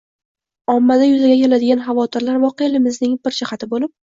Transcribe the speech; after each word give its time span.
ommada 0.75 1.09
yuzaga 1.09 1.35
keladigan 1.41 1.83
xavotirlar 1.89 2.41
voqeligimizning 2.47 3.15
bir 3.29 3.39
jihati 3.43 3.73
bo‘lib 3.77 3.97